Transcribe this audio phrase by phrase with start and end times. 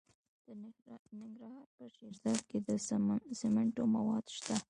[0.45, 0.47] د
[1.19, 2.69] ننګرهار په شیرزاد کې د
[3.41, 4.55] سمنټو مواد شته.